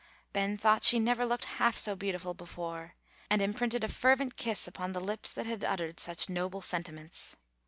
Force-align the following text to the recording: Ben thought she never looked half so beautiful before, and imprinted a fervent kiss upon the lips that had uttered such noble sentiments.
Ben 0.33 0.57
thought 0.57 0.83
she 0.83 0.99
never 0.99 1.27
looked 1.27 1.45
half 1.61 1.77
so 1.77 1.95
beautiful 1.95 2.33
before, 2.33 2.95
and 3.29 3.39
imprinted 3.39 3.83
a 3.83 3.87
fervent 3.87 4.35
kiss 4.35 4.67
upon 4.67 4.93
the 4.93 4.99
lips 4.99 5.29
that 5.29 5.45
had 5.45 5.63
uttered 5.63 5.99
such 5.99 6.27
noble 6.27 6.59
sentiments. 6.61 7.37